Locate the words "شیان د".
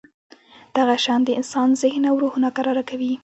1.03-1.29